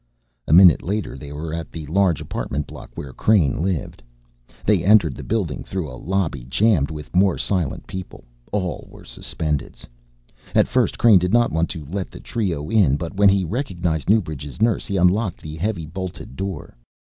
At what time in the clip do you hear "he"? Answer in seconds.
13.29-13.45, 14.87-14.97